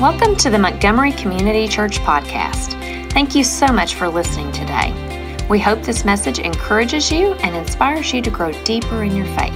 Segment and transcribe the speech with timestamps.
[0.00, 2.78] Welcome to the Montgomery Community Church Podcast.
[3.12, 4.92] Thank you so much for listening today.
[5.48, 9.54] We hope this message encourages you and inspires you to grow deeper in your faith.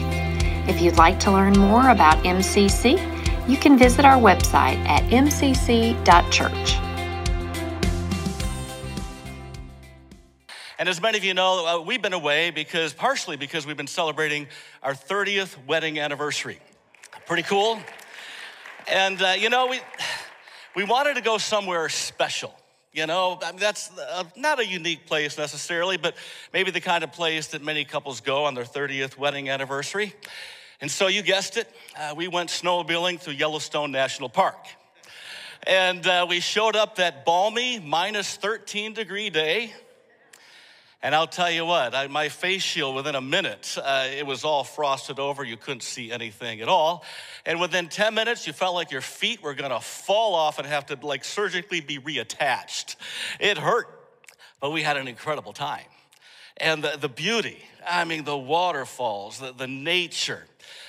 [0.67, 2.97] If you'd like to learn more about MCC,
[3.47, 6.75] you can visit our website at mcc.church.
[10.79, 13.87] And as many of you know, uh, we've been away because, partially because we've been
[13.87, 14.47] celebrating
[14.83, 16.61] our 30th wedding anniversary.
[17.27, 17.79] Pretty cool.
[18.89, 19.81] And, uh, you know, we,
[20.75, 22.55] we wanted to go somewhere special.
[22.93, 26.17] You know, I mean, that's uh, not a unique place necessarily, but
[26.53, 30.13] maybe the kind of place that many couples go on their 30th wedding anniversary.
[30.81, 34.57] And so you guessed it, uh, we went snowmobiling through Yellowstone National Park.
[35.67, 39.73] And uh, we showed up that balmy minus 13 degree day.
[41.03, 44.45] And I'll tell you what, I, my face shield within a minute, uh, it was
[44.45, 45.43] all frosted over.
[45.43, 47.05] You couldn't see anything at all.
[47.47, 50.87] And within 10 minutes, you felt like your feet were gonna fall off and have
[50.87, 52.97] to like surgically be reattached.
[53.39, 53.87] It hurt,
[54.61, 55.87] but we had an incredible time.
[56.59, 60.45] And the, the beauty, I mean, the waterfalls, the, the nature,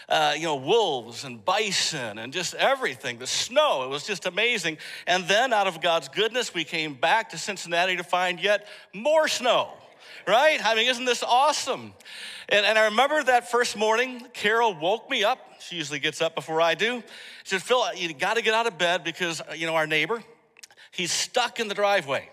[0.09, 4.77] uh, you know, wolves and bison and just everything, the snow, it was just amazing.
[5.07, 9.29] And then out of God's goodness, we came back to Cincinnati to find yet more
[9.29, 9.71] snow
[10.27, 10.59] right?
[10.63, 11.93] I mean, isn't this awesome?
[12.49, 15.39] And, and I remember that first morning, Carol woke me up.
[15.59, 17.03] She usually gets up before I do.
[17.43, 20.23] She said, Phil, you got to get out of bed because, you know, our neighbor,
[20.91, 22.29] he's stuck in the driveway.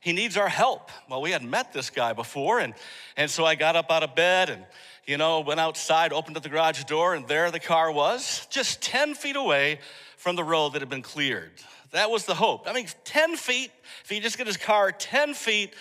[0.00, 0.90] He needs our help.
[1.08, 2.58] Well, we hadn't met this guy before.
[2.58, 2.74] And,
[3.16, 4.64] and so I got up out of bed and,
[5.06, 8.82] you know, went outside, opened up the garage door, and there the car was, just
[8.82, 9.78] 10 feet away
[10.16, 11.52] from the road that had been cleared.
[11.92, 12.68] That was the hope.
[12.68, 13.70] I mean, 10 feet,
[14.02, 15.74] if he just get his car 10 feet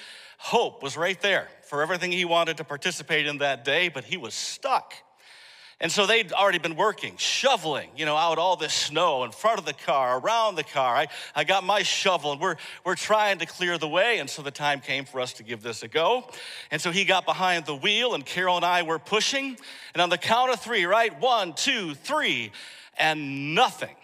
[0.44, 4.18] Hope was right there for everything he wanted to participate in that day, but he
[4.18, 4.96] was stuck.
[5.80, 9.60] And so they'd already been working, shoveling, you know, out all this snow in front
[9.60, 10.96] of the car, around the car.
[10.96, 14.18] I, I got my shovel and we're, we're trying to clear the way.
[14.18, 16.28] And so the time came for us to give this a go.
[16.72, 19.56] And so he got behind the wheel and Carol and I were pushing.
[19.94, 21.22] And on the count of three, right?
[21.22, 22.52] One, two, three,
[22.98, 23.96] and nothing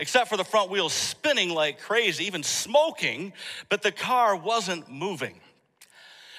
[0.00, 3.32] except for the front wheels spinning like crazy, even smoking,
[3.68, 5.40] but the car wasn't moving.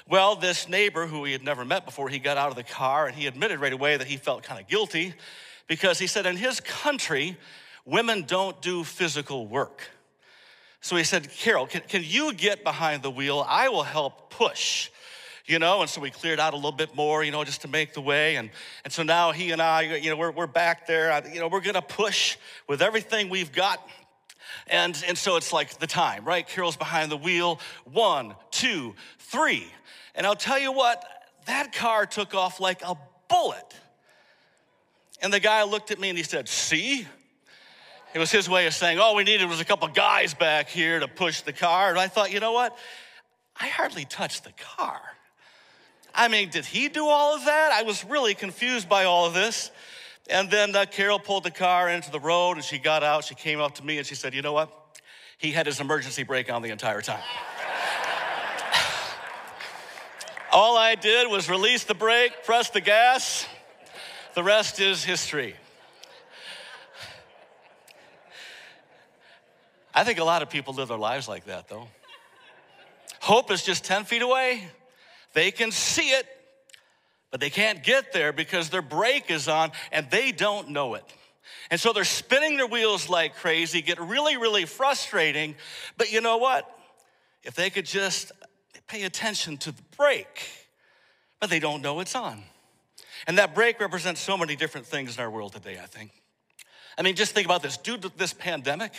[0.08, 3.08] Well, this neighbor who he had never met before, he got out of the car
[3.08, 5.14] and he admitted right away that he felt kind of guilty
[5.68, 7.38] because he said in his country,
[7.86, 9.84] women don't do physical work.
[10.82, 13.46] So he said, Carol, can, can you get behind the wheel?
[13.48, 14.90] I will help push.
[15.46, 17.68] You know, and so we cleared out a little bit more, you know, just to
[17.68, 18.36] make the way.
[18.36, 18.52] And,
[18.84, 21.22] and so now he and I, you know, we're, we're back there.
[21.28, 22.38] You know, we're going to push
[22.68, 23.86] with everything we've got.
[24.68, 26.48] And, and so it's like the time, right?
[26.48, 27.60] Carol's behind the wheel.
[27.86, 29.68] One, two, three.
[30.16, 31.04] And I'll tell you what,
[31.46, 32.96] that car took off like a
[33.30, 33.74] bullet.
[35.22, 37.08] And the guy looked at me and he said, See?
[38.14, 41.00] It was his way of saying, All we needed was a couple guys back here
[41.00, 41.90] to push the car.
[41.90, 42.78] And I thought, you know what?
[43.60, 45.00] I hardly touched the car.
[46.14, 47.72] I mean, did he do all of that?
[47.72, 49.72] I was really confused by all of this.
[50.30, 53.24] And then uh, Carol pulled the car into the road and she got out.
[53.24, 54.70] She came up to me and she said, You know what?
[55.38, 57.24] He had his emergency brake on the entire time.
[60.62, 63.48] All I did was release the brake, press the gas.
[64.36, 65.56] The rest is history.
[69.92, 71.88] I think a lot of people live their lives like that, though.
[73.22, 74.68] Hope is just 10 feet away.
[75.34, 76.28] They can see it,
[77.32, 81.06] but they can't get there because their brake is on and they don't know it.
[81.72, 85.56] And so they're spinning their wheels like crazy, get really, really frustrating.
[85.98, 86.70] But you know what?
[87.42, 88.32] If they could just
[88.92, 90.50] pay attention to the brake,
[91.40, 92.44] but they don't know it's on.
[93.26, 96.12] And that brake represents so many different things in our world today, I think.
[96.98, 98.92] I mean, just think about this due to this pandemic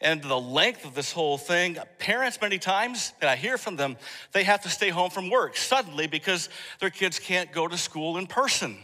[0.00, 3.96] and the length of this whole thing, parents, many times, that I hear from them,
[4.30, 6.48] they have to stay home from work suddenly because
[6.78, 8.78] their kids can't go to school in person.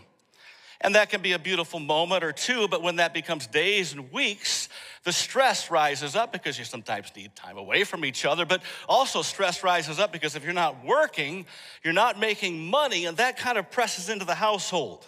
[0.82, 4.12] And that can be a beautiful moment or two, but when that becomes days and
[4.12, 4.69] weeks,
[5.05, 9.23] the stress rises up because you sometimes need time away from each other, but also
[9.23, 11.46] stress rises up because if you're not working,
[11.84, 15.06] you're not making money, and that kind of presses into the household.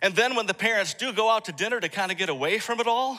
[0.00, 2.60] And then when the parents do go out to dinner to kind of get away
[2.60, 3.18] from it all,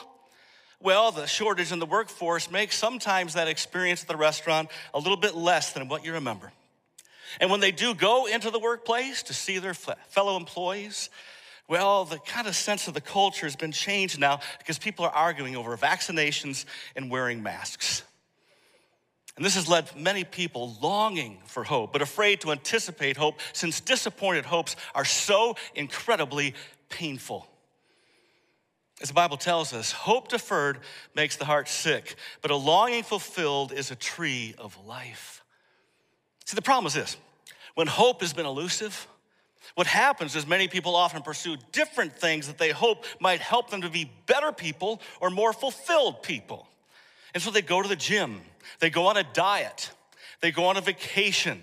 [0.80, 5.16] well, the shortage in the workforce makes sometimes that experience at the restaurant a little
[5.16, 6.52] bit less than what you remember.
[7.38, 11.08] And when they do go into the workplace to see their fellow employees,
[11.68, 15.10] well, the kind of sense of the culture has been changed now because people are
[15.10, 16.64] arguing over vaccinations
[16.96, 18.02] and wearing masks.
[19.36, 23.80] And this has led many people longing for hope, but afraid to anticipate hope since
[23.80, 26.54] disappointed hopes are so incredibly
[26.90, 27.46] painful.
[29.00, 30.78] As the Bible tells us, hope deferred
[31.14, 35.42] makes the heart sick, but a longing fulfilled is a tree of life.
[36.44, 37.16] See, the problem is this
[37.74, 39.08] when hope has been elusive,
[39.74, 43.82] what happens is many people often pursue different things that they hope might help them
[43.82, 46.68] to be better people or more fulfilled people.
[47.34, 48.42] And so they go to the gym,
[48.80, 49.90] they go on a diet,
[50.40, 51.60] they go on a vacation,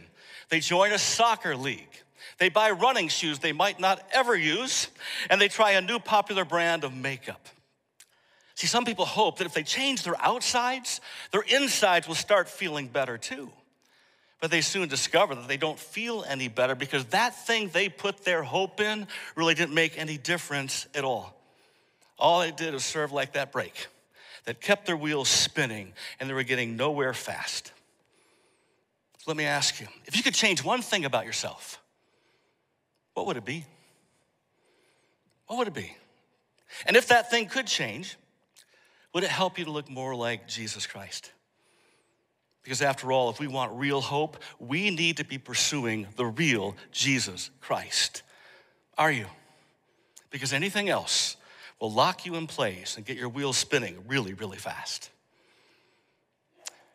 [0.50, 2.04] they join a soccer league,
[2.40, 4.88] they buy running shoes they might not ever use,
[5.30, 7.48] and they try a new popular brand of makeup.
[8.56, 11.00] See, some people hope that if they change their outsides,
[11.32, 13.52] their insides will start feeling better too.
[14.40, 18.24] But they soon discover that they don't feel any better because that thing they put
[18.24, 21.36] their hope in really didn't make any difference at all.
[22.18, 23.88] All it did was serve like that brake
[24.46, 27.74] that kept their wheels spinning and they were getting nowhere fast.
[29.18, 31.82] So let me ask you if you could change one thing about yourself,
[33.14, 33.66] what would it be?
[35.48, 35.96] What would it be?
[36.86, 38.18] And if that thing could change,
[39.14, 41.32] would it help you to look more like Jesus Christ?
[42.64, 46.76] Because after all, if we want real hope, we need to be pursuing the real
[46.92, 48.24] Jesus Christ.
[48.98, 49.26] Are you?
[50.30, 51.38] Because anything else
[51.80, 55.10] will lock you in place and get your wheels spinning really, really fast.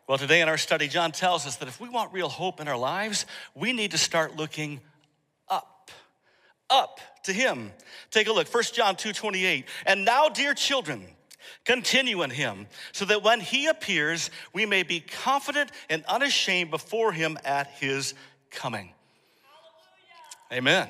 [0.07, 2.67] Well, today in our study, John tells us that if we want real hope in
[2.67, 3.25] our lives,
[3.55, 4.79] we need to start looking
[5.49, 5.89] up,
[6.69, 7.71] up to Him.
[8.11, 9.65] Take a look, 1 John 2 28.
[9.87, 11.07] And now, dear children,
[11.63, 17.11] Continue in him, so that when he appears, we may be confident and unashamed before
[17.11, 18.13] him at his
[18.51, 18.93] coming.
[20.51, 20.61] Hallelujah.
[20.61, 20.89] Amen.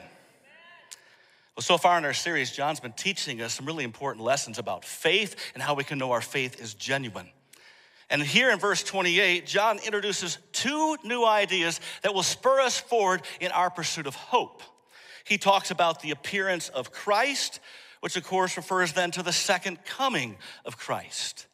[1.55, 4.83] Well, so far in our series, John's been teaching us some really important lessons about
[4.83, 7.29] faith and how we can know our faith is genuine.
[8.09, 13.21] And here in verse 28, John introduces two new ideas that will spur us forward
[13.39, 14.61] in our pursuit of hope.
[15.23, 17.59] He talks about the appearance of Christ,
[18.05, 21.47] which of course refers then to the second coming of Christ.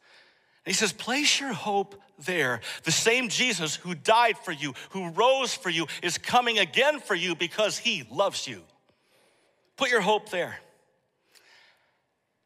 [0.66, 2.60] And he says, Place your hope there.
[2.82, 7.14] The same Jesus who died for you, who rose for you, is coming again for
[7.14, 8.60] you because he loves you.
[9.78, 10.58] Put your hope there.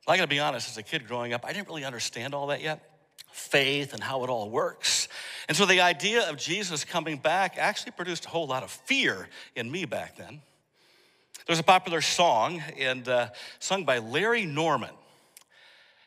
[0.06, 2.62] I gotta be honest, as a kid growing up, I didn't really understand all that
[2.62, 2.88] yet
[3.32, 5.08] faith and how it all works.
[5.48, 9.28] And so the idea of Jesus coming back actually produced a whole lot of fear
[9.56, 10.42] in me back then.
[11.46, 13.28] There's a popular song and uh,
[13.60, 14.90] sung by Larry Norman.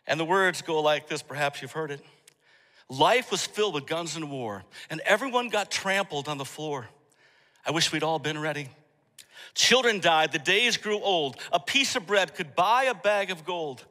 [0.05, 2.01] And the words go like this, perhaps you've heard it.
[2.89, 6.89] Life was filled with guns and war, and everyone got trampled on the floor.
[7.65, 8.67] I wish we'd all been ready.
[9.53, 11.37] Children died, the days grew old.
[11.53, 13.85] A piece of bread could buy a bag of gold.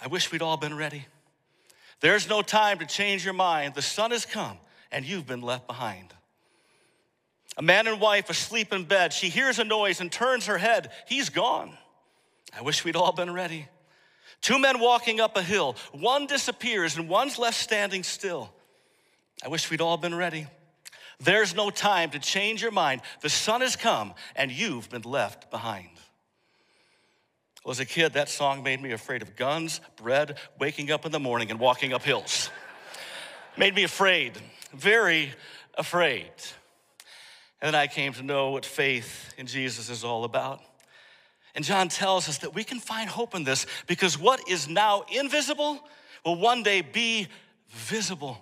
[0.00, 1.06] I wish we'd all been ready.
[2.00, 3.74] There's no time to change your mind.
[3.74, 4.58] The Son has come,
[4.92, 6.14] and you've been left behind.
[7.58, 9.12] A man and wife asleep in bed.
[9.12, 10.92] She hears a noise and turns her head.
[11.08, 11.76] He's gone.
[12.56, 13.66] I wish we'd all been ready.
[14.40, 15.74] Two men walking up a hill.
[15.92, 18.52] One disappears and one's left standing still.
[19.44, 20.46] I wish we'd all been ready.
[21.18, 23.02] There's no time to change your mind.
[23.22, 25.88] The Son has come and you've been left behind.
[27.64, 31.10] Well, as a kid, that song made me afraid of guns, bread, waking up in
[31.10, 32.50] the morning and walking up hills.
[33.56, 34.38] made me afraid,
[34.72, 35.32] very
[35.74, 36.30] afraid.
[37.60, 40.60] And then I came to know what faith in Jesus is all about.
[41.54, 45.04] And John tells us that we can find hope in this because what is now
[45.12, 45.80] invisible
[46.24, 47.26] will one day be
[47.70, 48.38] visible.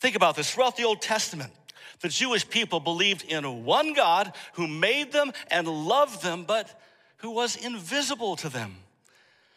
[0.00, 0.50] Think about this.
[0.50, 1.52] Throughout the Old Testament,
[2.00, 6.80] the Jewish people believed in one God who made them and loved them, but
[7.18, 8.76] who was invisible to them.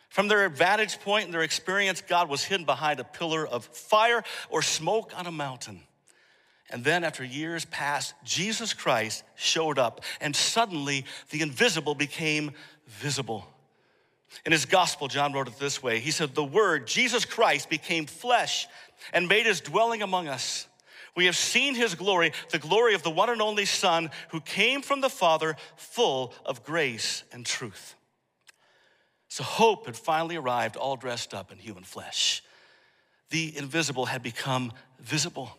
[0.09, 4.23] From their vantage point and their experience, God was hidden behind a pillar of fire
[4.49, 5.81] or smoke on a mountain.
[6.71, 12.51] And then, after years passed, Jesus Christ showed up, and suddenly the invisible became
[12.87, 13.45] visible.
[14.45, 18.05] In his gospel, John wrote it this way He said, The Word, Jesus Christ, became
[18.05, 18.67] flesh
[19.13, 20.67] and made his dwelling among us.
[21.15, 24.81] We have seen his glory, the glory of the one and only Son who came
[24.81, 27.95] from the Father, full of grace and truth.
[29.27, 32.41] So hope had finally arrived, all dressed up in human flesh.
[33.29, 35.57] The invisible had become visible.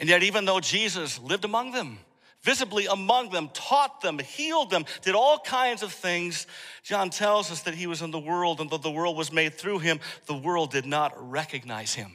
[0.00, 1.98] And yet, even though Jesus lived among them,
[2.40, 6.46] visibly among them, taught them, healed them, did all kinds of things,
[6.82, 9.54] John tells us that he was in the world, and though the world was made
[9.54, 12.12] through him, the world did not recognize him.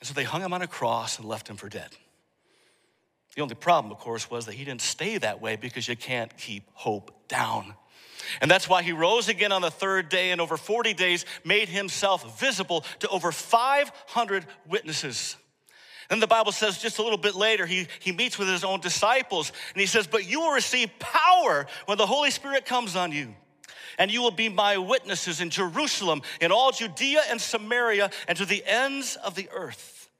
[0.00, 1.90] And so they hung him on a cross and left him for dead.
[3.36, 6.36] The only problem, of course, was that he didn't stay that way because you can't
[6.36, 7.74] keep hope down.
[8.40, 11.68] And that's why he rose again on the third day and over 40 days made
[11.68, 15.36] himself visible to over 500 witnesses.
[16.10, 18.80] Then the Bible says just a little bit later, he, he meets with his own
[18.80, 23.12] disciples and he says, But you will receive power when the Holy Spirit comes on
[23.12, 23.34] you.
[23.98, 28.44] and you will be my witnesses in Jerusalem, in all Judea and Samaria, and to
[28.44, 30.10] the ends of the earth.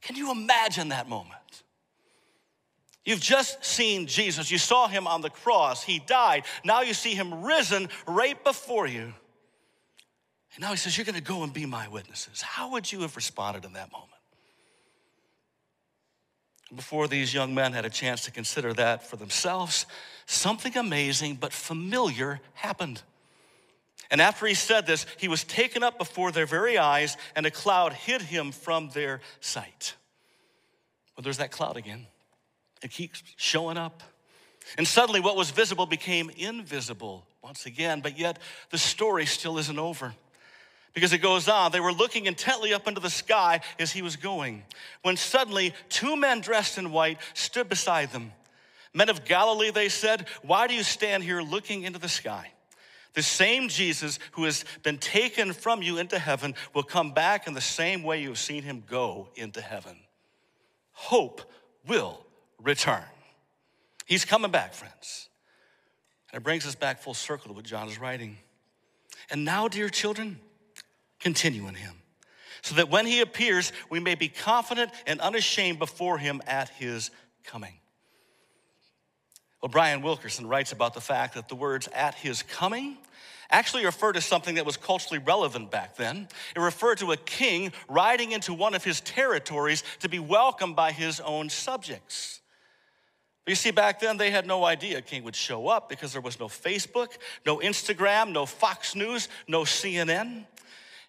[0.00, 1.34] Can you imagine that moment?
[3.04, 4.50] You've just seen Jesus.
[4.50, 5.82] You saw him on the cross.
[5.82, 6.44] He died.
[6.64, 9.12] Now you see him risen right before you.
[10.54, 12.42] And now he says, You're going to go and be my witnesses.
[12.42, 14.10] How would you have responded in that moment?
[16.74, 19.86] Before these young men had a chance to consider that for themselves,
[20.26, 23.02] something amazing but familiar happened.
[24.10, 27.50] And after he said this, he was taken up before their very eyes, and a
[27.50, 29.94] cloud hid him from their sight.
[31.16, 32.06] Well, there's that cloud again.
[32.82, 34.02] It keeps showing up.
[34.76, 38.38] And suddenly, what was visible became invisible once again, but yet
[38.70, 40.14] the story still isn't over.
[40.96, 44.16] Because it goes on, they were looking intently up into the sky as he was
[44.16, 44.62] going,
[45.02, 48.32] when suddenly two men dressed in white stood beside them.
[48.94, 52.50] Men of Galilee, they said, why do you stand here looking into the sky?
[53.12, 57.52] The same Jesus who has been taken from you into heaven will come back in
[57.52, 59.98] the same way you have seen him go into heaven.
[60.92, 61.42] Hope
[61.86, 62.24] will
[62.62, 63.04] return.
[64.06, 65.28] He's coming back, friends.
[66.32, 68.38] And it brings us back full circle to what John is writing.
[69.30, 70.40] And now, dear children,
[71.20, 71.94] continue in him,
[72.62, 77.10] so that when he appears, we may be confident and unashamed before him at his
[77.44, 77.74] coming.
[79.62, 82.98] Well, Brian Wilkerson writes about the fact that the words at his coming
[83.50, 86.28] actually refer to something that was culturally relevant back then.
[86.54, 90.92] It referred to a king riding into one of his territories to be welcomed by
[90.92, 92.40] his own subjects.
[93.46, 96.20] You see, back then they had no idea a king would show up because there
[96.20, 100.46] was no Facebook, no Instagram, no Fox News, no CNN.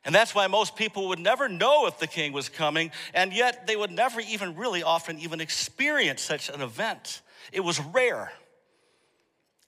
[0.08, 3.68] And that's why most people would never know if the king was coming, and yet
[3.68, 7.22] they would never even really often even experience such an event.
[7.52, 8.32] It was rare.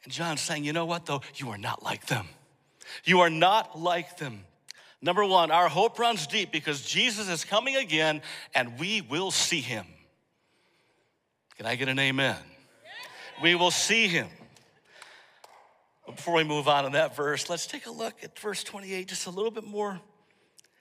[0.05, 1.19] And John's saying, you know what, though?
[1.35, 2.25] You are not like them.
[3.03, 4.45] You are not like them.
[5.01, 8.21] Number one, our hope runs deep because Jesus is coming again
[8.55, 9.85] and we will see him.
[11.57, 12.37] Can I get an amen?
[13.43, 14.29] we will see him.
[16.05, 19.27] Before we move on in that verse, let's take a look at verse 28 just
[19.27, 19.99] a little bit more.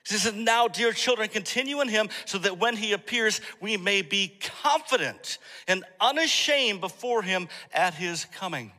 [0.09, 4.01] He says, Now, dear children, continue in him so that when he appears, we may
[4.01, 5.37] be confident
[5.67, 8.71] and unashamed before him at his coming.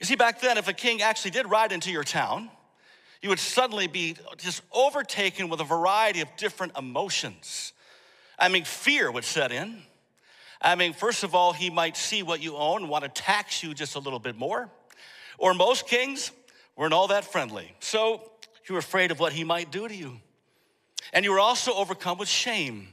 [0.00, 2.50] You see, back then, if a king actually did ride into your town,
[3.20, 7.72] you would suddenly be just overtaken with a variety of different emotions.
[8.38, 9.82] I mean, fear would set in.
[10.62, 13.62] I mean, first of all, he might see what you own and want to tax
[13.62, 14.70] you just a little bit more.
[15.36, 16.30] Or most kings
[16.76, 17.74] weren't all that friendly.
[17.80, 18.22] So
[18.68, 20.20] you were afraid of what he might do to you.
[21.12, 22.88] And you were also overcome with shame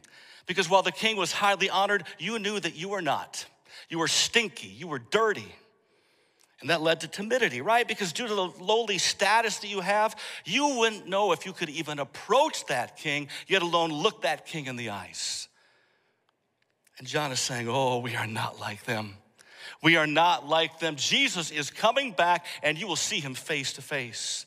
[0.46, 3.46] because while the king was highly honored, you knew that you were not.
[3.89, 5.53] You were stinky, you were dirty.
[6.62, 7.88] And that led to timidity, right?
[7.88, 10.15] Because due to the lowly status that you have,
[10.46, 14.67] you wouldn't know if you could even approach that king, yet alone look that king
[14.67, 15.48] in the eyes.
[16.98, 19.15] And John is saying, Oh, we are not like them.
[19.84, 20.96] We are not like them.
[20.96, 24.46] Jesus is coming back, and you will see him face to face.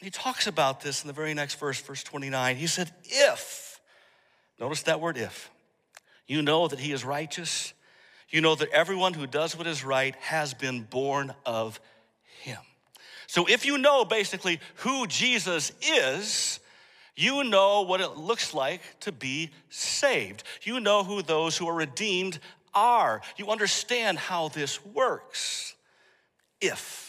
[0.00, 2.56] And he talks about this in the very next verse, verse 29.
[2.56, 3.80] He said, If,
[4.60, 5.50] notice that word if,
[6.26, 7.72] you know that he is righteous,
[8.30, 11.80] you know that everyone who does what is right has been born of
[12.42, 12.58] him.
[13.26, 16.60] So if you know basically who Jesus is,
[17.16, 20.44] you know what it looks like to be saved.
[20.62, 22.38] You know who those who are redeemed
[22.74, 23.20] are.
[23.36, 25.74] You understand how this works.
[26.60, 27.07] If.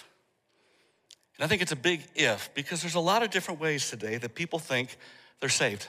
[1.39, 4.17] And I think it's a big if because there's a lot of different ways today
[4.17, 4.97] that people think
[5.39, 5.87] they're saved.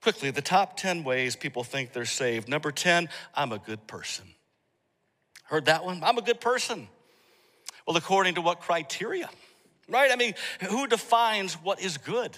[0.00, 2.48] Quickly, the top 10 ways people think they're saved.
[2.48, 4.26] Number 10, I'm a good person.
[5.44, 6.02] Heard that one?
[6.04, 6.88] I'm a good person.
[7.84, 9.28] Well, according to what criteria?
[9.88, 10.12] Right?
[10.12, 10.34] I mean,
[10.68, 12.36] who defines what is good?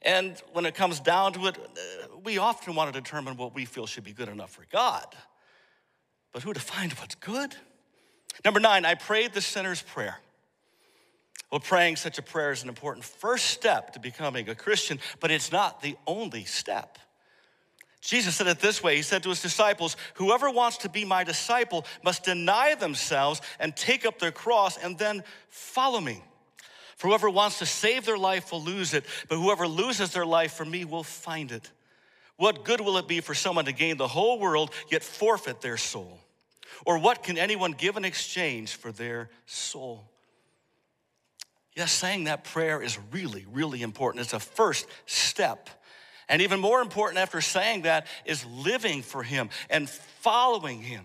[0.00, 3.64] And when it comes down to it, uh, we often want to determine what we
[3.64, 5.06] feel should be good enough for God.
[6.32, 7.56] But who defined what's good?
[8.44, 10.18] Number nine, I prayed the sinner's prayer.
[11.52, 15.30] Well, praying such a prayer is an important first step to becoming a Christian, but
[15.30, 16.98] it's not the only step.
[18.00, 21.24] Jesus said it this way He said to his disciples, Whoever wants to be my
[21.24, 26.22] disciple must deny themselves and take up their cross and then follow me.
[26.96, 30.54] For whoever wants to save their life will lose it, but whoever loses their life
[30.54, 31.70] for me will find it.
[32.36, 35.76] What good will it be for someone to gain the whole world yet forfeit their
[35.76, 36.18] soul?
[36.86, 40.08] Or what can anyone give in exchange for their soul?
[41.74, 44.22] Yes, saying that prayer is really, really important.
[44.22, 45.70] It's a first step.
[46.28, 51.04] And even more important after saying that is living for Him and following Him.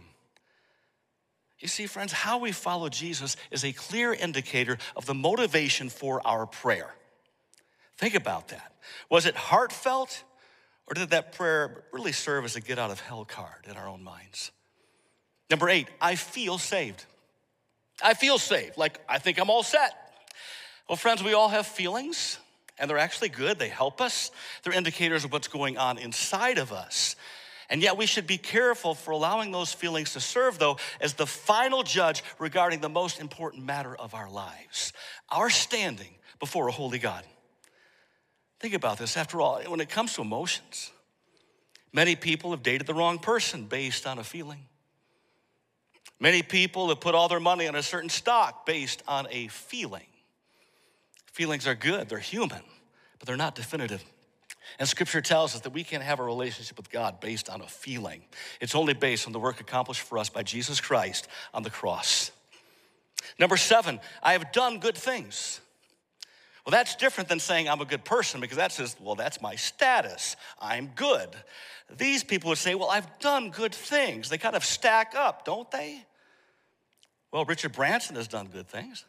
[1.60, 6.26] You see, friends, how we follow Jesus is a clear indicator of the motivation for
[6.26, 6.94] our prayer.
[7.98, 8.74] Think about that.
[9.10, 10.24] Was it heartfelt,
[10.88, 13.88] or did that prayer really serve as a get out of hell card in our
[13.88, 14.52] own minds?
[15.50, 17.06] Number eight, I feel saved.
[18.04, 20.07] I feel saved, like I think I'm all set.
[20.88, 22.40] Well, friends, we all have feelings,
[22.80, 23.60] and they're actually good.
[23.60, 24.32] They help us,
[24.64, 27.16] they're indicators of what's going on inside of us.
[27.70, 31.28] And yet, we should be careful for allowing those feelings to serve, though, as the
[31.28, 34.94] final judge regarding the most important matter of our lives
[35.30, 37.26] our standing before a holy God.
[38.62, 39.18] Think about this.
[39.18, 40.92] After all, when it comes to emotions,
[41.92, 44.66] many people have dated the wrong person based on a feeling.
[46.20, 50.08] Many people have put all their money on a certain stock based on a feeling.
[51.38, 52.64] Feelings are good, they're human,
[53.20, 54.04] but they're not definitive.
[54.80, 57.68] And scripture tells us that we can't have a relationship with God based on a
[57.68, 58.24] feeling.
[58.60, 62.32] It's only based on the work accomplished for us by Jesus Christ on the cross.
[63.38, 65.62] Number seven, I have done good things.
[66.66, 69.54] Well, that's different than saying I'm a good person because that says, well, that's my
[69.54, 70.38] status.
[70.60, 71.30] I'm good.
[71.98, 74.30] These people would say, well, I've done good things.
[74.30, 76.04] They kind of stack up, don't they?
[77.32, 79.06] Well, Richard Branson has done good things.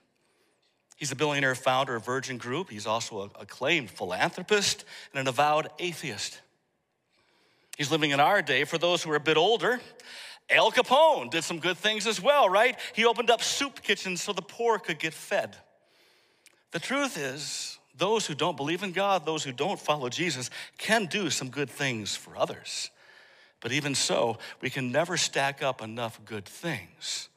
[0.98, 2.70] He's a billionaire founder of Virgin Group.
[2.70, 6.40] He's also an acclaimed philanthropist and an avowed atheist.
[7.76, 8.64] He's living in our day.
[8.64, 9.80] For those who are a bit older,
[10.50, 12.76] Al Capone did some good things as well, right?
[12.94, 15.56] He opened up soup kitchens so the poor could get fed.
[16.72, 21.06] The truth is, those who don't believe in God, those who don't follow Jesus, can
[21.06, 22.90] do some good things for others.
[23.60, 27.28] But even so, we can never stack up enough good things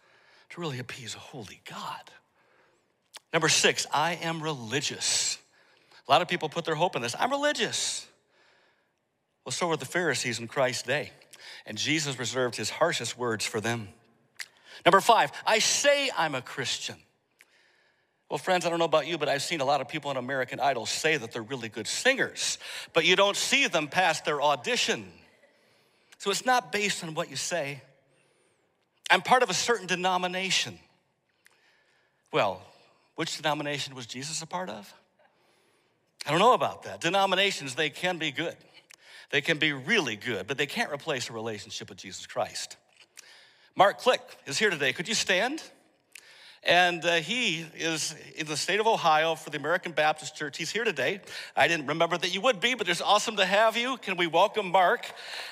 [0.50, 2.10] to really appease a holy God.
[3.34, 5.38] Number six, I am religious.
[6.08, 7.16] A lot of people put their hope in this.
[7.18, 8.08] I'm religious.
[9.46, 11.12] Well, so were the Pharisees in Christ's day,
[11.66, 13.88] and Jesus reserved his harshest words for them.
[14.86, 16.96] Number five, I say I'm a Christian.
[18.30, 20.18] Well, friends, I don't know about you, but I've seen a lot of people on
[20.18, 22.58] American Idol say that they're really good singers,
[22.94, 25.12] but you don't see them pass their audition.
[26.18, 27.82] So it's not based on what you say.
[29.10, 30.79] I'm part of a certain denomination.
[32.32, 32.62] Well,
[33.16, 34.94] which denomination was Jesus a part of?
[36.26, 37.02] I don't know about that.
[37.02, 38.56] Denominations, they can be good.
[39.32, 42.78] They can be really good, but they can't replace a relationship with Jesus Christ.
[43.76, 44.94] Mark Click is here today.
[44.94, 45.64] Could you stand?
[46.64, 50.58] And uh, he is in the state of Ohio for the American Baptist Church.
[50.58, 51.22] He's here today.
[51.56, 53.98] I didn't remember that you would be, but it's awesome to have you.
[53.98, 55.06] Can we welcome Mark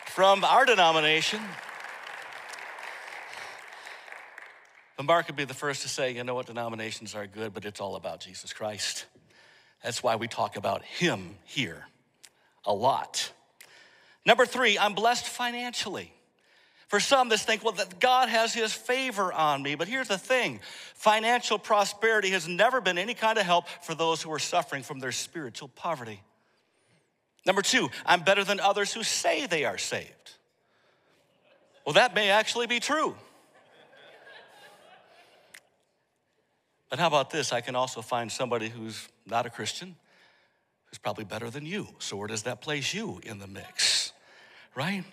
[0.06, 1.40] from our denomination?
[5.00, 7.64] But Mark would be the first to say, you know what, denominations are good, but
[7.64, 9.06] it's all about Jesus Christ.
[9.82, 11.88] That's why we talk about him here
[12.66, 13.32] a lot.
[14.26, 16.12] Number three, I'm blessed financially.
[16.90, 19.76] For some, this think, well, that God has his favor on me.
[19.76, 20.60] But here's the thing
[20.96, 25.00] financial prosperity has never been any kind of help for those who are suffering from
[25.00, 26.22] their spiritual poverty.
[27.46, 30.10] Number two, I'm better than others who say they are saved.
[31.86, 33.16] Well, that may actually be true.
[36.90, 37.54] But how about this?
[37.54, 39.96] I can also find somebody who's not a Christian
[40.90, 41.88] who's probably better than you.
[42.00, 44.12] So, where does that place you in the mix?
[44.76, 45.04] Right?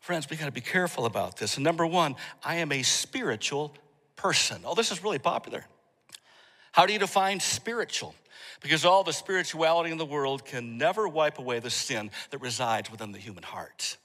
[0.00, 1.56] Friends, we got to be careful about this.
[1.56, 3.74] And number one, I am a spiritual
[4.16, 4.62] person.
[4.64, 5.64] Oh, this is really popular.
[6.72, 8.14] How do you define spiritual?
[8.60, 12.90] Because all the spirituality in the world can never wipe away the sin that resides
[12.90, 13.96] within the human heart.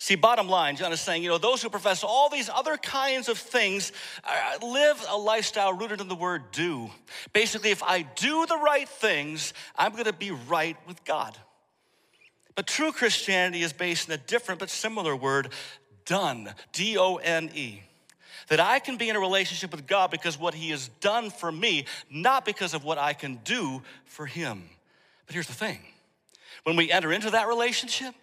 [0.00, 3.28] See, bottom line, John is saying, you know, those who profess all these other kinds
[3.28, 3.90] of things
[4.22, 6.88] uh, live a lifestyle rooted in the word do.
[7.32, 11.36] Basically, if I do the right things, I'm gonna be right with God.
[12.54, 15.48] But true Christianity is based in a different but similar word,
[16.06, 17.82] done, D O N E.
[18.50, 21.50] That I can be in a relationship with God because what He has done for
[21.50, 24.62] me, not because of what I can do for Him.
[25.26, 25.80] But here's the thing
[26.62, 28.14] when we enter into that relationship,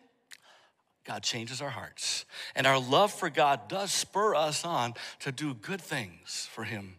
[1.05, 2.25] God changes our hearts.
[2.55, 6.95] And our love for God does spur us on to do good things for Him.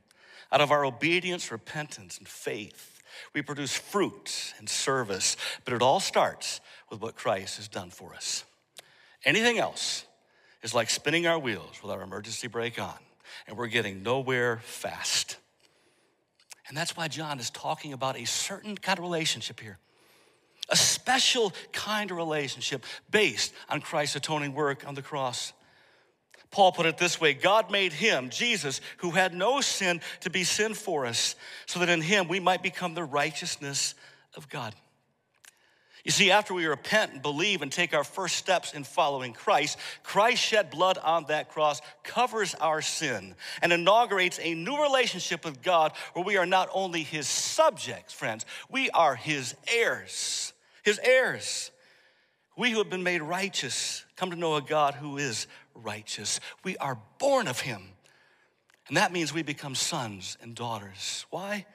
[0.52, 3.02] Out of our obedience, repentance, and faith,
[3.34, 8.14] we produce fruit and service, but it all starts with what Christ has done for
[8.14, 8.44] us.
[9.24, 10.06] Anything else
[10.62, 12.94] is like spinning our wheels with our emergency brake on,
[13.48, 15.36] and we're getting nowhere fast.
[16.68, 19.78] And that's why John is talking about a certain kind of relationship here
[20.68, 25.52] a special kind of relationship based on Christ's atoning work on the cross.
[26.50, 30.44] Paul put it this way God made him, Jesus, who had no sin, to be
[30.44, 33.94] sin for us, so that in him we might become the righteousness
[34.34, 34.74] of God.
[36.04, 39.76] You see, after we repent and believe and take our first steps in following Christ,
[40.04, 45.62] Christ shed blood on that cross, covers our sin, and inaugurates a new relationship with
[45.62, 50.52] God where we are not only his subjects, friends, we are his heirs.
[50.86, 51.72] His heirs.
[52.56, 56.38] We who have been made righteous come to know a God who is righteous.
[56.62, 57.82] We are born of him.
[58.86, 61.26] And that means we become sons and daughters.
[61.30, 61.66] Why?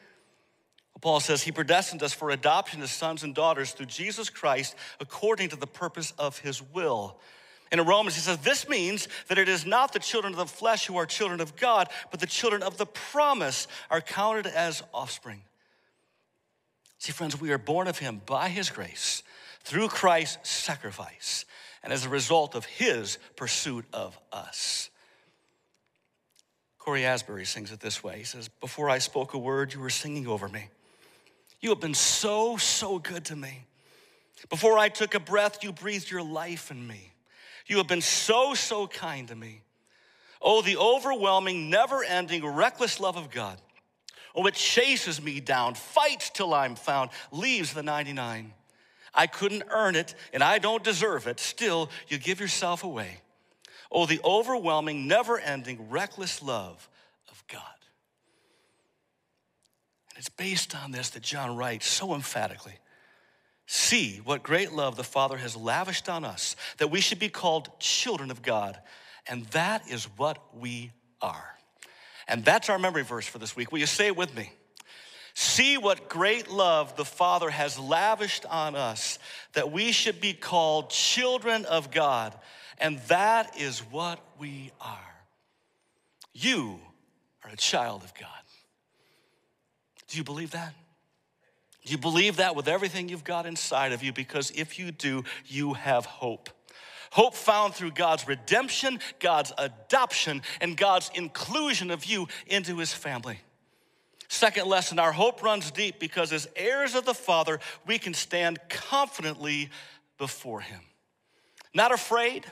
[0.94, 4.76] Well, Paul says he predestined us for adoption as sons and daughters through Jesus Christ
[5.02, 7.20] according to the purpose of his will.
[7.70, 10.46] And in Romans, he says, This means that it is not the children of the
[10.46, 14.82] flesh who are children of God, but the children of the promise are counted as
[14.94, 15.42] offspring.
[17.02, 19.24] See, friends, we are born of him by his grace
[19.64, 21.46] through Christ's sacrifice
[21.82, 24.92] and as a result of his pursuit of us.
[26.78, 29.90] Cory Asbury sings it this way He says, Before I spoke a word, you were
[29.90, 30.68] singing over me.
[31.60, 33.66] You have been so, so good to me.
[34.52, 37.14] Before I took a breath, you breathed your life in me.
[37.66, 39.64] You have been so, so kind to me.
[40.40, 43.60] Oh, the overwhelming, never ending, reckless love of God.
[44.36, 48.54] Oh, it chases me down, fights till I'm found, leaves the 99.
[49.14, 51.40] I couldn't earn it and I don't deserve it.
[51.40, 53.18] Still, you give yourself away.
[53.92, 56.88] Oh, the overwhelming, never ending, reckless love
[57.30, 57.62] of God.
[60.10, 62.80] And it's based on this that John writes so emphatically
[63.74, 67.80] See what great love the Father has lavished on us, that we should be called
[67.80, 68.78] children of God.
[69.30, 70.92] And that is what we
[71.22, 71.56] are.
[72.32, 73.74] And that's our memory verse for this week.
[73.74, 74.54] Will you say it with me?
[75.34, 79.20] See what great love the Father has lavished on us,
[79.52, 82.34] that we should be called children of God.
[82.78, 84.98] And that is what we are.
[86.34, 86.80] You
[87.44, 88.30] are a child of God.
[90.08, 90.74] Do you believe that?
[91.86, 94.14] Do you believe that with everything you've got inside of you?
[94.14, 96.50] Because if you do, you have hope.
[97.12, 103.40] Hope found through God's redemption, God's adoption, and God's inclusion of you into his family.
[104.30, 108.60] Second lesson our hope runs deep because as heirs of the Father, we can stand
[108.70, 109.70] confidently
[110.18, 110.80] before him.
[111.74, 112.46] Not afraid,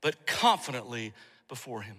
[0.00, 1.12] but confidently
[1.46, 1.98] before him.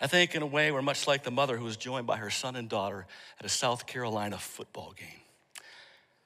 [0.00, 2.30] I think, in a way, we're much like the mother who was joined by her
[2.30, 3.06] son and daughter
[3.40, 5.23] at a South Carolina football game.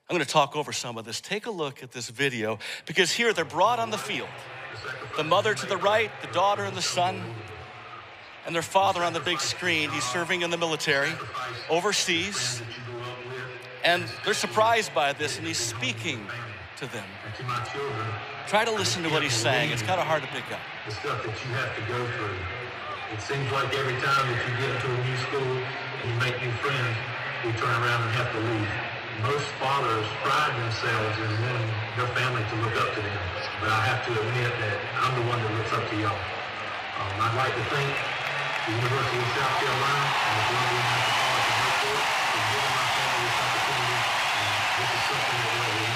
[0.08, 1.20] I'm going to talk over some of this.
[1.20, 4.28] Take a look at this video because here they're brought on the field.
[5.16, 7.22] The mother to the right, the daughter and the son,
[8.46, 9.90] and their father on the big screen.
[9.90, 11.12] He's serving in the military
[11.68, 12.62] overseas.
[13.84, 16.26] And they're surprised by this, and he's speaking
[16.78, 17.04] to them.
[18.46, 19.72] Try to listen to what he's saying.
[19.72, 20.60] It's kind of hard to pick up.
[20.86, 22.36] The stuff that you have to go through
[23.12, 26.42] it seems like every time that you get into a new school and you make
[26.42, 26.96] new friends,
[27.42, 28.97] you turn around and have to leave.
[29.18, 33.18] Most fathers pride themselves in wanting their family to look up to them.
[33.58, 36.14] But I have to admit that I'm the one that looks up to y'all.
[36.14, 42.02] Um, I'd like to thank the University of South Carolina and the Columbia Metropolitan Airport
[42.30, 43.98] for giving my family this opportunity.
[44.38, 45.87] And this is something that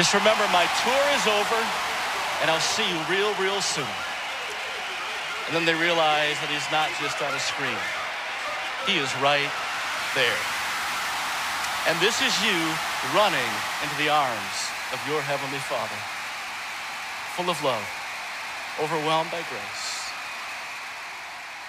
[0.00, 1.60] Just remember, my tour is over
[2.40, 3.84] and I'll see you real, real soon.
[5.44, 7.76] And then they realize that he's not just on a screen,
[8.88, 9.52] he is right
[10.16, 10.40] there.
[11.84, 12.56] And this is you
[13.12, 13.52] running
[13.84, 14.56] into the arms
[14.96, 16.00] of your Heavenly Father,
[17.36, 17.84] full of love,
[18.80, 19.84] overwhelmed by grace.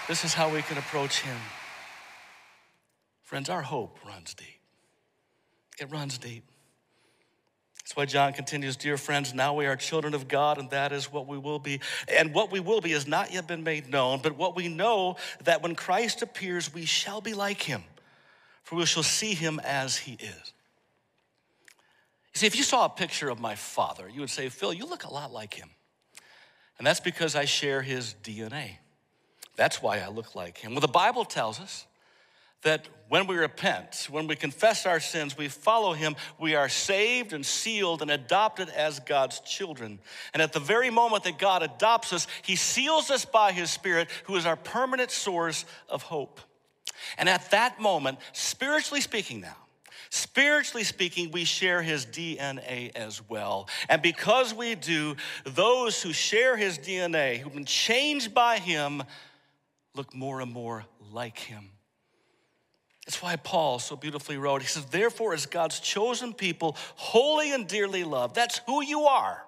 [0.08, 1.36] This is how we can approach Him.
[3.24, 4.64] Friends, our hope runs deep.
[5.82, 6.48] It runs deep.
[7.84, 11.12] That's why John continues, Dear friends, now we are children of God, and that is
[11.12, 11.82] what we will be.
[12.08, 15.16] And what we will be has not yet been made known, but what we know
[15.44, 17.84] that when Christ appears, we shall be like him,
[18.64, 20.54] for we shall see him as he is.
[22.34, 24.86] You see, if you saw a picture of my father, you would say, Phil, you
[24.86, 25.70] look a lot like him.
[26.78, 28.78] And that's because I share his DNA.
[29.56, 30.72] That's why I look like him.
[30.72, 31.86] Well, the Bible tells us
[32.64, 37.34] that when we repent, when we confess our sins, we follow him, we are saved
[37.34, 40.00] and sealed and adopted as God's children.
[40.34, 44.08] And at the very moment that God adopts us, he seals us by his Spirit,
[44.24, 46.40] who is our permanent source of hope.
[47.18, 49.58] And at that moment, spiritually speaking now,
[50.14, 53.70] Spiritually speaking, we share his DNA as well.
[53.88, 59.04] And because we do, those who share his DNA, who've been changed by him,
[59.96, 61.70] look more and more like him.
[63.06, 67.68] That's why Paul so beautifully wrote, he says, Therefore, as God's chosen people, holy and
[67.68, 69.44] dearly loved, that's who you are.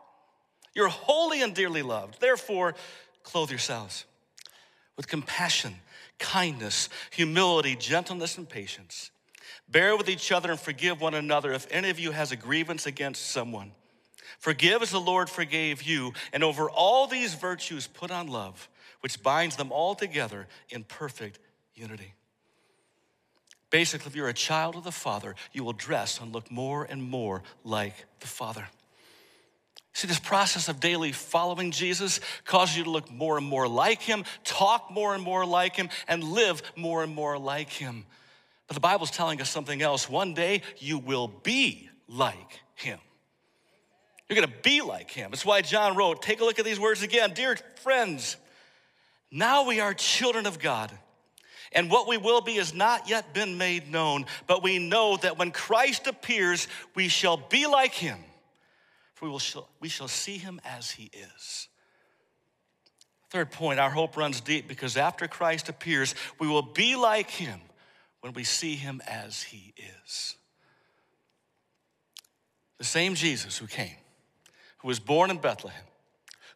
[0.73, 2.19] You're holy and dearly loved.
[2.19, 2.73] Therefore,
[3.21, 4.05] clothe yourselves
[4.97, 5.75] with compassion,
[6.19, 9.11] kindness, humility, gentleness, and patience.
[9.69, 12.85] Bear with each other and forgive one another if any of you has a grievance
[12.85, 13.71] against someone.
[14.39, 18.67] Forgive as the Lord forgave you, and over all these virtues put on love,
[19.01, 21.39] which binds them all together in perfect
[21.75, 22.13] unity.
[23.73, 27.01] Basically, if you're a child of the Father, you will dress and look more and
[27.01, 28.67] more like the Father.
[29.93, 33.99] See, this process of daily following Jesus causes you to look more and more like
[33.99, 38.05] him, talk more and more like him, and live more and more like him.
[38.67, 40.07] But the Bible's telling us something else.
[40.07, 42.99] One day you will be like him.
[44.29, 45.31] You're gonna be like him.
[45.31, 47.33] That's why John wrote, take a look at these words again.
[47.33, 48.37] Dear friends,
[49.31, 50.91] now we are children of God.
[51.73, 55.37] And what we will be has not yet been made known, but we know that
[55.37, 58.19] when Christ appears, we shall be like him,
[59.15, 61.67] for we, will we shall see him as he is.
[63.31, 67.59] Third point, our hope runs deep because after Christ appears, we will be like him
[68.21, 69.73] when we see him as he
[70.05, 70.35] is.
[72.77, 73.95] The same Jesus who came,
[74.77, 75.85] who was born in Bethlehem,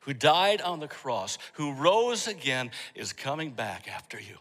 [0.02, 4.38] who died on the cross, who rose again, is coming back after you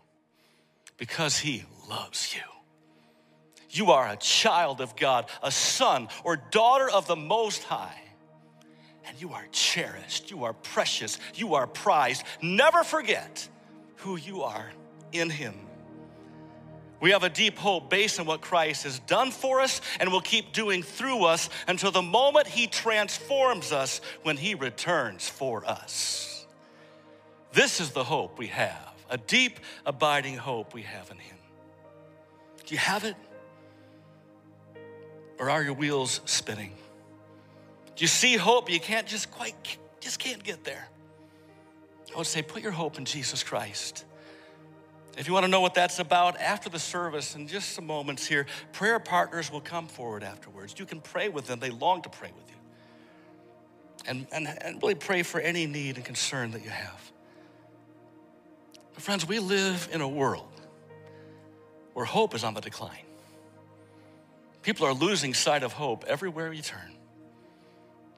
[0.97, 2.43] because he loves you.
[3.71, 8.01] You are a child of God, a son or daughter of the Most High.
[9.07, 12.25] And you are cherished, you are precious, you are prized.
[12.43, 13.49] Never forget
[13.97, 14.71] who you are
[15.13, 15.55] in Him.
[17.01, 20.23] We have a deep hope based on what Christ has done for us and will
[20.23, 26.47] keep doing through us until the moment He transforms us when He returns for us.
[27.53, 31.37] This is the hope we have, a deep, abiding hope we have in Him.
[32.65, 33.17] Do you have it?
[35.39, 36.73] Or are your wheels spinning?
[37.95, 38.71] Do you see hope?
[38.71, 39.55] You can't just quite,
[40.01, 40.89] just can't get there.
[42.15, 44.05] I would say, put your hope in Jesus Christ.
[45.17, 48.27] If you want to know what that's about, after the service, in just some moments
[48.27, 50.75] here, prayer partners will come forward afterwards.
[50.79, 52.57] You can pray with them, they long to pray with you.
[54.09, 57.13] And, and, and really pray for any need and concern that you have.
[58.97, 60.49] But friends, we live in a world
[61.93, 63.05] where hope is on the decline.
[64.63, 66.97] People are losing sight of hope everywhere you turn.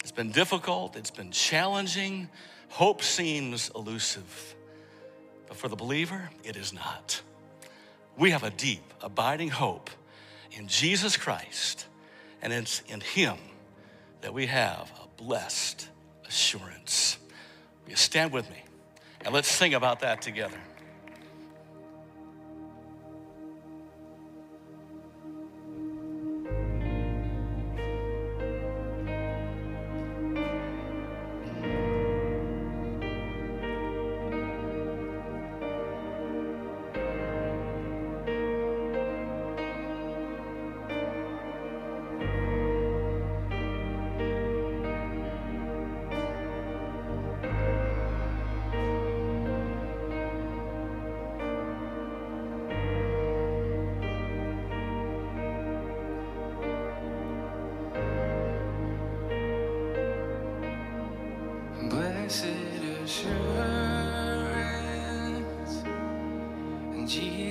[0.01, 2.29] It's been difficult, it's been challenging,
[2.69, 4.55] hope seems elusive.
[5.49, 7.23] But for the believer, it is not.
[8.17, 9.91] We have a deep, abiding hope
[10.53, 11.87] in Jesus Christ,
[12.41, 13.37] and it's in Him
[14.21, 15.89] that we have a blessed
[16.25, 17.19] assurance.
[17.89, 18.63] You stand with me?
[19.25, 20.59] And let's sing about that together.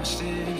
[0.00, 0.59] lost in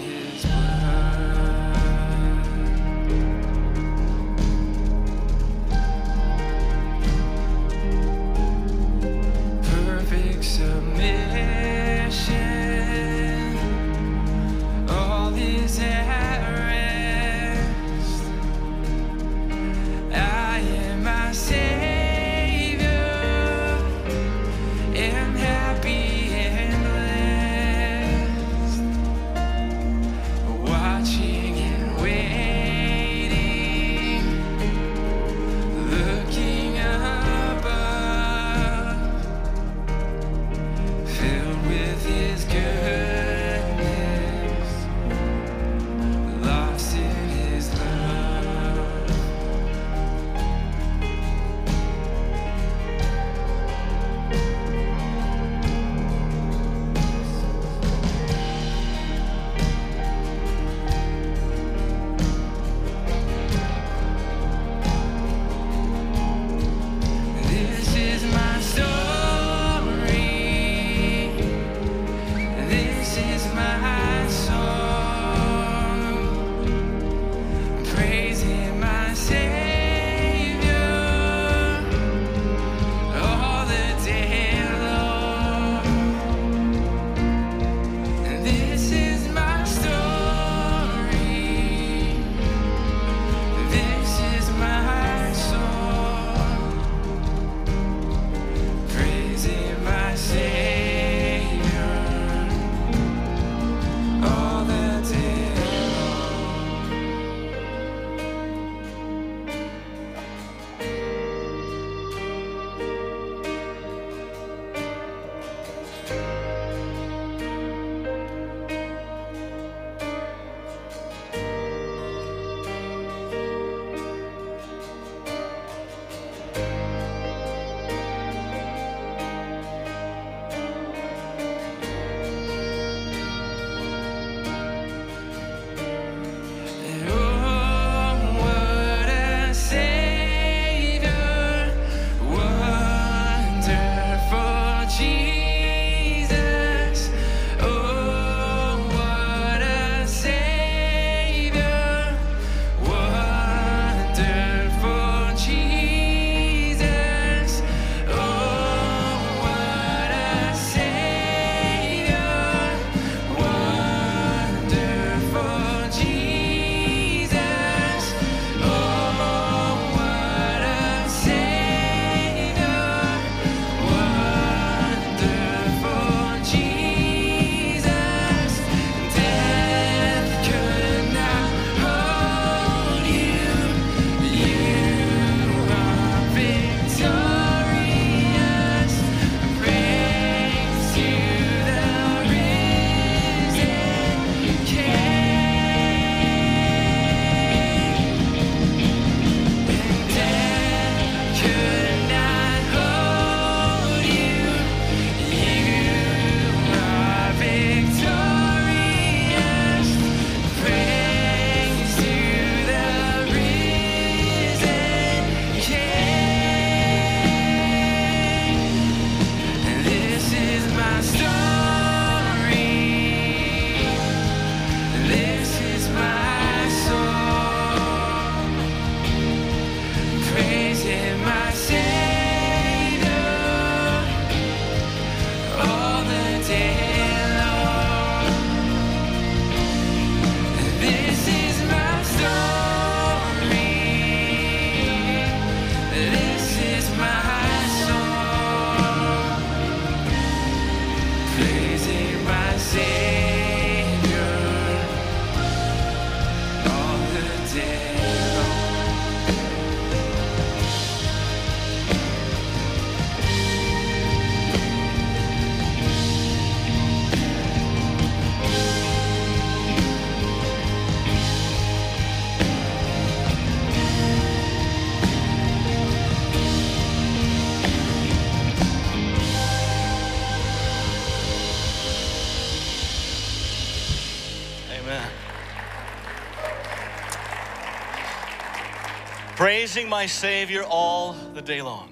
[289.51, 291.91] Praising my Savior all the day long.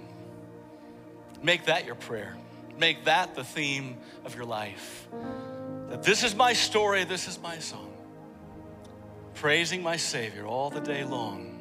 [1.43, 2.37] Make that your prayer.
[2.77, 5.09] Make that the theme of your life.
[5.89, 7.91] That this is my story, this is my song.
[9.33, 11.59] Praising my Savior all the day long.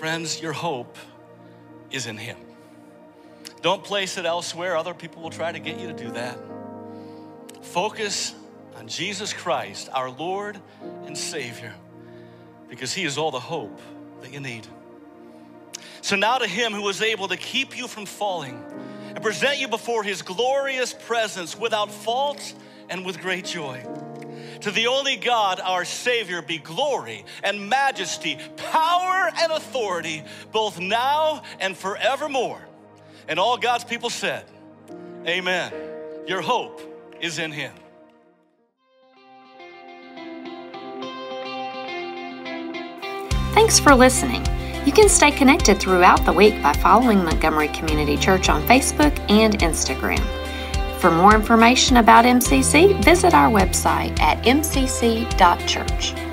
[0.00, 0.96] Friends, your hope
[1.92, 2.38] is in Him.
[3.60, 4.76] Don't place it elsewhere.
[4.76, 6.36] Other people will try to get you to do that.
[7.62, 8.34] Focus
[8.74, 10.58] on Jesus Christ, our Lord
[11.06, 11.72] and Savior,
[12.68, 13.80] because He is all the hope
[14.22, 14.66] that you need.
[16.00, 18.62] So now to Him who is able to keep you from falling
[19.08, 22.54] and present you before His glorious presence without fault
[22.88, 23.84] and with great joy.
[24.62, 31.42] To the only God, our Savior, be glory and majesty, power and authority, both now
[31.58, 32.60] and forevermore.
[33.28, 34.44] And all God's people said,
[35.26, 35.72] Amen.
[36.26, 36.80] Your hope
[37.20, 37.72] is in Him.
[43.52, 44.44] Thanks for listening.
[44.86, 49.58] You can stay connected throughout the week by following Montgomery Community Church on Facebook and
[49.58, 50.20] Instagram.
[50.98, 56.31] For more information about MCC, visit our website at mcc.church.